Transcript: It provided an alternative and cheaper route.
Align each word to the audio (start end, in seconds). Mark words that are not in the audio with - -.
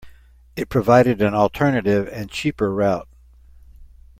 It 0.55 0.67
provided 0.67 1.21
an 1.21 1.35
alternative 1.35 2.07
and 2.11 2.27
cheaper 2.27 2.73
route. 2.73 3.07